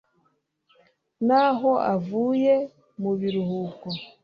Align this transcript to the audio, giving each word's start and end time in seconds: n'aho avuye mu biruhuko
n'aho 1.27 1.71
avuye 1.93 2.53
mu 3.01 3.11
biruhuko 3.19 3.87